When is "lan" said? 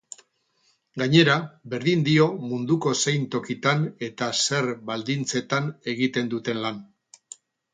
6.67-6.83